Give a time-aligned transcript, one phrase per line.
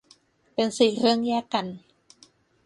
[0.53, 1.65] เป็นสี่เรื่องแยกกัน